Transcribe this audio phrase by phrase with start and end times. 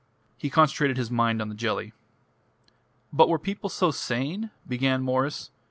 [0.35, 1.93] He concentrated his mind on the jelly.
[3.13, 5.51] "But were people so sane?" began Mwres.